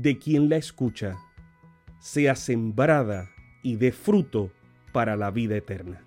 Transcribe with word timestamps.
de 0.00 0.16
quien 0.16 0.48
la 0.48 0.56
escucha, 0.56 1.18
sea 1.98 2.36
sembrada 2.36 3.30
y 3.64 3.74
dé 3.74 3.90
fruto 3.90 4.52
para 4.92 5.16
la 5.16 5.32
vida 5.32 5.56
eterna. 5.56 6.06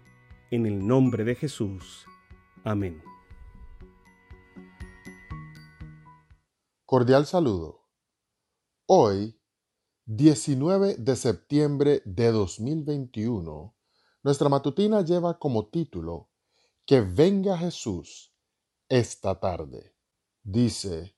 En 0.50 0.66
el 0.66 0.88
nombre 0.88 1.25
de 1.25 1.36
Jesús. 1.36 2.06
Amén. 2.64 3.03
Cordial 6.86 7.25
saludo. 7.25 7.81
Hoy, 8.86 9.38
19 10.06 10.95
de 10.95 11.16
septiembre 11.17 12.02
de 12.06 12.31
2021, 12.31 13.75
nuestra 14.23 14.47
matutina 14.47 15.02
lleva 15.02 15.38
como 15.38 15.67
título 15.67 16.30
Que 16.86 17.02
venga 17.02 17.58
Jesús 17.58 18.34
esta 18.88 19.38
tarde. 19.38 19.94
Dice, 20.44 21.17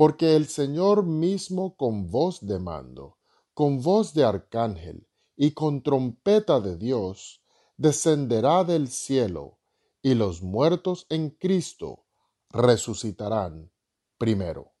porque 0.00 0.34
el 0.34 0.48
Señor 0.48 1.04
mismo 1.04 1.76
con 1.76 2.10
voz 2.10 2.40
de 2.40 2.58
mando, 2.58 3.18
con 3.52 3.82
voz 3.82 4.14
de 4.14 4.24
arcángel 4.24 5.06
y 5.36 5.50
con 5.50 5.82
trompeta 5.82 6.58
de 6.58 6.78
Dios, 6.78 7.44
descenderá 7.76 8.64
del 8.64 8.88
cielo, 8.88 9.58
y 10.00 10.14
los 10.14 10.40
muertos 10.40 11.04
en 11.10 11.28
Cristo 11.28 12.06
resucitarán 12.48 13.70
primero. 14.16 14.72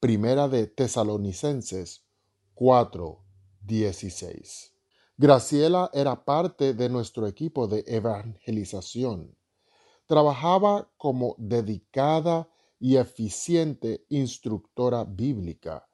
Primera 0.00 0.48
de 0.48 0.66
Tesalonicenses 0.66 2.04
4:16. 2.56 4.72
Graciela 5.16 5.90
era 5.94 6.24
parte 6.24 6.74
de 6.74 6.88
nuestro 6.88 7.28
equipo 7.28 7.68
de 7.68 7.84
evangelización. 7.86 9.38
Trabajaba 10.08 10.90
como 10.96 11.36
dedicada 11.38 12.48
y 12.78 12.96
eficiente 12.96 14.04
instructora 14.08 15.04
bíblica, 15.04 15.88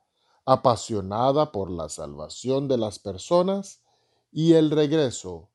apasionada 0.45 1.53
por 1.53 1.71
la 1.71 1.89
salvación 1.89 2.69
de 2.69 2.79
las 2.79 2.99
personas 2.99 3.83
y 4.33 4.55
el 4.55 4.71
regreso 4.71 5.51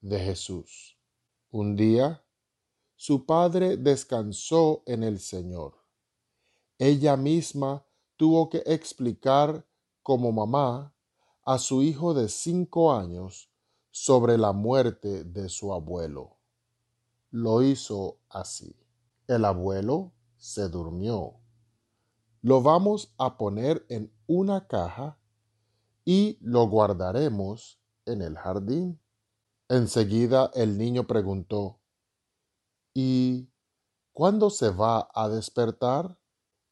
de 0.00 0.18
Jesús. 0.20 0.96
Un 1.50 1.76
día, 1.76 2.24
su 2.96 3.26
padre 3.26 3.76
descansó 3.76 4.82
en 4.86 5.02
el 5.02 5.20
Señor. 5.20 5.74
Ella 6.78 7.16
misma 7.16 7.84
tuvo 8.16 8.48
que 8.48 8.62
explicar 8.66 9.66
como 10.02 10.32
mamá 10.32 10.94
a 11.44 11.58
su 11.58 11.82
hijo 11.82 12.14
de 12.14 12.28
cinco 12.28 12.92
años 12.92 13.50
sobre 13.90 14.38
la 14.38 14.52
muerte 14.52 15.24
de 15.24 15.48
su 15.48 15.72
abuelo. 15.72 16.36
Lo 17.30 17.62
hizo 17.62 18.18
así. 18.28 18.76
El 19.26 19.44
abuelo 19.44 20.12
se 20.40 20.68
durmió. 20.68 21.34
Lo 22.42 22.62
vamos 22.62 23.14
a 23.18 23.36
poner 23.36 23.84
en 23.88 24.12
una 24.26 24.66
caja 24.66 25.18
y 26.04 26.38
lo 26.40 26.66
guardaremos 26.68 27.78
en 28.06 28.22
el 28.22 28.36
jardín. 28.36 29.00
Enseguida 29.68 30.50
el 30.54 30.78
niño 30.78 31.06
preguntó, 31.06 31.78
¿Y 32.94 33.48
cuándo 34.12 34.50
se 34.50 34.70
va 34.70 35.08
a 35.14 35.28
despertar? 35.28 36.18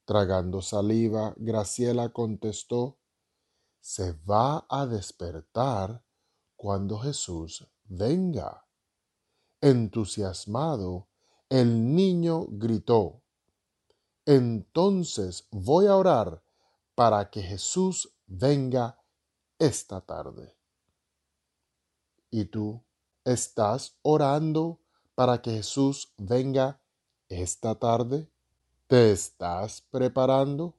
Tragando 0.04 0.62
saliva, 0.62 1.34
Graciela 1.36 2.08
contestó, 2.08 2.98
se 3.80 4.14
va 4.28 4.66
a 4.70 4.86
despertar 4.86 6.02
cuando 6.56 6.98
Jesús 6.98 7.68
venga. 7.84 8.66
Entusiasmado, 9.60 11.08
el 11.50 11.94
niño 11.94 12.46
gritó, 12.48 13.22
entonces 14.28 15.48
voy 15.50 15.86
a 15.86 15.96
orar 15.96 16.42
para 16.94 17.30
que 17.30 17.40
Jesús 17.40 18.14
venga 18.26 19.02
esta 19.58 20.02
tarde. 20.02 20.54
¿Y 22.30 22.44
tú? 22.44 22.84
¿Estás 23.24 23.96
orando 24.02 24.80
para 25.14 25.40
que 25.40 25.52
Jesús 25.52 26.12
venga 26.18 26.78
esta 27.30 27.76
tarde? 27.76 28.28
¿Te 28.86 29.12
estás 29.12 29.80
preparando? 29.90 30.74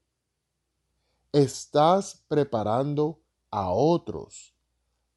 ¿Estás 1.32 2.24
preparando 2.28 3.20
a 3.50 3.72
otros 3.72 4.54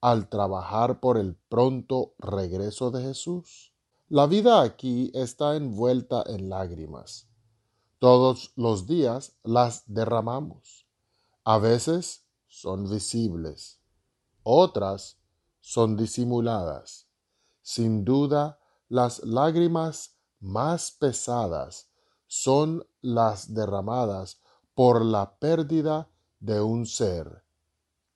al 0.01 0.31
trabajar 0.31 1.01
por 1.01 1.19
el 1.19 1.35
pronto 1.51 2.15
regreso 2.17 2.91
de 2.91 3.03
Jesús? 3.03 3.75
La 4.09 4.27
vida 4.27 4.63
aquí 4.63 5.11
está 5.13 5.55
envuelta 5.55 6.25
en 6.27 6.49
lágrimas. 6.49 7.29
Todos 8.03 8.53
los 8.57 8.89
días 8.89 9.39
las 9.45 9.85
derramamos. 9.87 10.89
A 11.45 11.59
veces 11.59 12.27
son 12.49 12.91
visibles, 12.91 13.81
otras 14.43 15.21
son 15.61 15.97
disimuladas. 15.97 17.07
Sin 17.61 18.05
duda, 18.05 18.59
las 18.89 19.23
lágrimas 19.23 20.17
más 20.41 20.91
pesadas 20.91 21.93
son 22.27 22.85
las 23.03 23.55
derramadas 23.55 24.41
por 24.75 25.05
la 25.05 25.39
pérdida 25.39 26.11
de 26.41 26.61
un 26.61 26.87
ser 26.87 27.45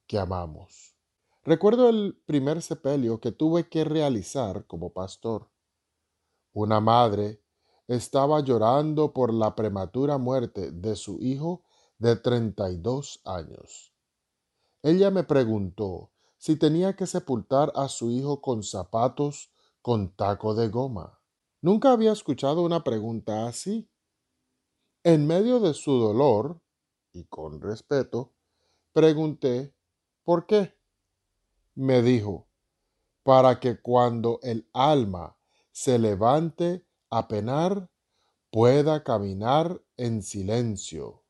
que 0.08 0.18
amamos. 0.18 0.96
Recuerdo 1.44 1.88
el 1.88 2.20
primer 2.26 2.60
sepelio 2.60 3.20
que 3.20 3.30
tuve 3.30 3.68
que 3.68 3.84
realizar 3.84 4.66
como 4.66 4.92
pastor. 4.92 5.48
Una 6.52 6.80
madre 6.80 7.45
estaba 7.88 8.40
llorando 8.40 9.12
por 9.12 9.32
la 9.32 9.54
prematura 9.54 10.18
muerte 10.18 10.72
de 10.72 10.96
su 10.96 11.18
hijo 11.20 11.62
de 11.98 12.16
32 12.16 13.20
años. 13.24 13.92
Ella 14.82 15.10
me 15.10 15.24
preguntó 15.24 16.10
si 16.36 16.56
tenía 16.56 16.94
que 16.94 17.06
sepultar 17.06 17.72
a 17.74 17.88
su 17.88 18.10
hijo 18.10 18.40
con 18.40 18.62
zapatos 18.62 19.50
con 19.82 20.14
taco 20.14 20.54
de 20.54 20.68
goma. 20.68 21.20
Nunca 21.60 21.92
había 21.92 22.12
escuchado 22.12 22.62
una 22.62 22.84
pregunta 22.84 23.46
así. 23.46 23.88
En 25.02 25.26
medio 25.26 25.60
de 25.60 25.74
su 25.74 25.92
dolor, 25.98 26.60
y 27.12 27.24
con 27.24 27.60
respeto, 27.60 28.32
pregunté 28.92 29.74
¿por 30.24 30.46
qué? 30.46 30.76
Me 31.74 32.02
dijo, 32.02 32.48
para 33.22 33.58
que 33.60 33.80
cuando 33.80 34.38
el 34.42 34.68
alma 34.72 35.36
se 35.72 35.98
levante 35.98 36.85
a 37.10 37.28
penar, 37.28 37.90
pueda 38.50 39.02
caminar 39.02 39.82
en 39.96 40.22
silencio. 40.22 41.22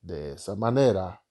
De 0.00 0.32
esa 0.32 0.54
manera, 0.54 1.24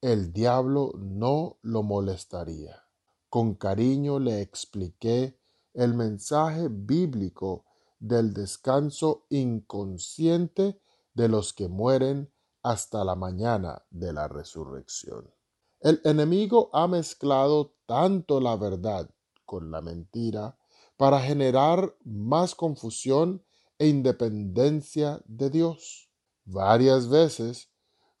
el 0.00 0.32
diablo 0.32 0.92
no 0.98 1.58
lo 1.62 1.82
molestaría. 1.82 2.84
Con 3.30 3.54
cariño 3.54 4.18
le 4.18 4.42
expliqué 4.42 5.38
el 5.72 5.94
mensaje 5.94 6.68
bíblico 6.70 7.64
del 7.98 8.34
descanso 8.34 9.26
inconsciente 9.30 10.78
de 11.14 11.28
los 11.28 11.52
que 11.52 11.68
mueren 11.68 12.30
hasta 12.62 13.04
la 13.04 13.14
mañana 13.14 13.84
de 13.90 14.12
la 14.12 14.28
resurrección. 14.28 15.32
El 15.80 16.00
enemigo 16.04 16.70
ha 16.72 16.86
mezclado 16.86 17.74
tanto 17.86 18.40
la 18.40 18.56
verdad 18.56 19.10
con 19.44 19.70
la 19.70 19.80
mentira 19.80 20.56
para 20.96 21.20
generar 21.20 21.94
más 22.04 22.54
confusión 22.54 23.44
e 23.78 23.88
independencia 23.88 25.20
de 25.26 25.50
Dios. 25.50 26.10
Varias 26.44 27.08
veces 27.08 27.70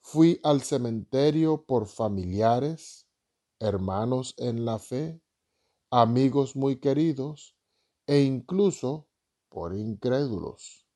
Fui 0.06 0.38
al 0.42 0.60
cementerio 0.60 1.64
por 1.64 1.86
familiares, 1.86 3.08
hermanos 3.58 4.34
en 4.36 4.66
la 4.66 4.78
fe, 4.78 5.22
amigos 5.90 6.56
muy 6.56 6.76
queridos 6.76 7.56
e 8.06 8.20
incluso 8.20 9.08
por 9.48 9.74
incrédulos. 9.74 10.86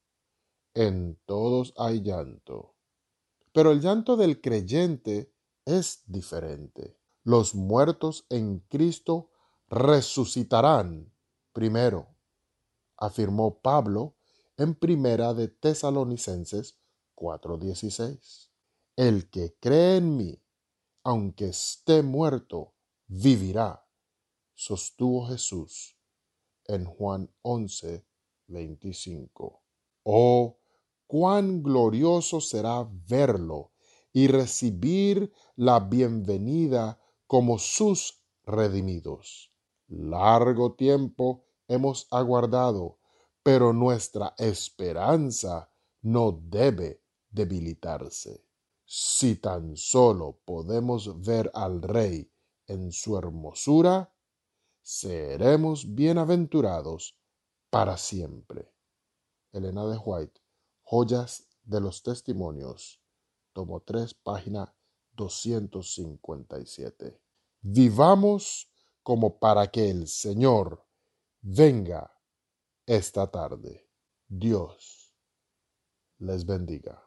En 0.75 1.19
todos 1.25 1.73
hay 1.79 2.03
llanto. 2.03 2.75
Pero 3.53 3.73
el 3.73 3.81
llanto 3.81 4.19
del 4.19 4.43
creyente 4.43 5.33
es 5.65 6.03
diferente. 6.07 6.99
Los 7.25 7.55
muertos 7.55 8.27
en 8.29 8.59
Cristo 8.69 9.31
resucitarán 9.69 11.11
primero, 11.59 12.15
afirmó 12.97 13.61
Pablo 13.61 14.15
en 14.57 14.77
Primera 14.77 15.35
de 15.35 15.49
Tesalonicenses 15.49 16.79
4:16. 17.17 18.53
El 18.95 19.29
que 19.29 19.57
cree 19.59 19.97
en 19.97 20.17
mí, 20.17 20.41
aunque 21.03 21.49
esté 21.49 22.05
muerto, 22.05 22.75
vivirá, 23.09 23.85
sostuvo 24.55 25.27
Jesús 25.27 25.99
en 26.67 26.85
Juan 26.85 27.29
11:25. 27.43 29.61
Oh, 30.05 30.61
cuán 31.09 31.65
glorioso 31.65 32.41
será 32.41 32.89
verlo 33.09 33.73
y 34.13 34.29
recibir 34.29 35.33
la 35.57 35.81
bienvenida 35.81 37.03
como 37.27 37.59
sus 37.59 38.23
redimidos. 38.45 39.53
Largo 39.89 40.75
tiempo 40.75 41.48
hemos 41.69 42.09
aguardado, 42.11 42.99
pero 43.43 43.73
nuestra 43.73 44.35
esperanza 44.39 45.71
no 46.03 46.33
debe 46.33 47.03
debilitarse. 47.31 48.45
Si 48.85 49.37
tan 49.37 49.77
solo 49.77 50.41
podemos 50.45 51.21
ver 51.21 51.49
al 51.55 51.81
Rey 51.83 52.29
en 52.67 52.91
su 52.91 53.17
hermosura, 53.19 54.13
seremos 54.83 55.95
bienaventurados 55.95 57.17
para 57.71 57.97
siempre. 57.99 58.73
Elena 59.53 59.87
de 59.87 59.99
White, 59.99 60.41
Joyas 60.83 61.47
de 61.63 61.81
los 61.81 62.03
Testimonios, 62.03 63.01
tomo 63.53 63.81
3, 63.81 64.15
página 64.15 64.75
257. 65.13 67.21
Vivamos 67.61 68.73
como 69.03 69.39
para 69.39 69.71
que 69.71 69.91
el 69.91 70.09
Señor 70.09 70.88
venga 71.43 72.11
esta 72.87 73.31
tarde. 73.31 73.87
Dios 74.29 75.15
les 76.19 76.45
bendiga. 76.45 77.03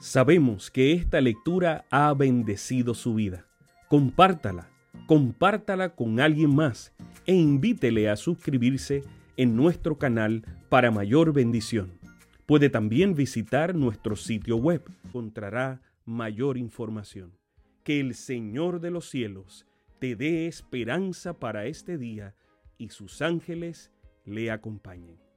Sabemos 0.00 0.70
que 0.70 0.92
esta 0.92 1.20
lectura 1.20 1.84
ha 1.90 2.12
bendecido 2.14 2.94
su 2.94 3.14
vida. 3.14 3.46
Compártala, 3.88 4.70
compártala 5.06 5.94
con 5.94 6.20
alguien 6.20 6.54
más 6.54 6.92
e 7.26 7.34
invítele 7.34 8.08
a 8.08 8.16
suscribirse 8.16 9.02
en 9.36 9.56
nuestro 9.56 9.98
canal 9.98 10.44
para 10.68 10.90
mayor 10.90 11.32
bendición. 11.32 11.98
Puede 12.46 12.70
también 12.70 13.14
visitar 13.14 13.74
nuestro 13.74 14.16
sitio 14.16 14.56
web. 14.56 14.82
Encontrará 15.04 15.82
mayor 16.04 16.56
información. 16.56 17.36
Que 17.84 18.00
el 18.00 18.14
Señor 18.14 18.80
de 18.80 18.90
los 18.90 19.08
cielos 19.08 19.66
te 19.98 20.16
dé 20.16 20.46
esperanza 20.46 21.38
para 21.38 21.66
este 21.66 21.98
día 21.98 22.34
y 22.78 22.88
sus 22.90 23.20
ángeles 23.20 23.90
le 24.24 24.50
acompañen. 24.50 25.27